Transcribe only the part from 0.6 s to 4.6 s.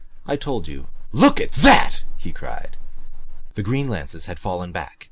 you look at that!" he cried. The green lances had